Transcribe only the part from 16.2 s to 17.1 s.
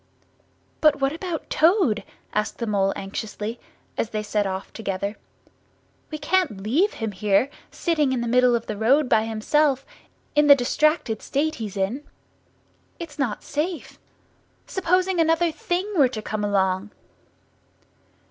come along?"